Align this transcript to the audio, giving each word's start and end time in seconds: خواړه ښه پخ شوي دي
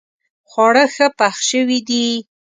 خواړه 0.49 0.85
ښه 0.95 1.07
پخ 1.19 1.35
شوي 1.49 1.79
دي 1.89 2.07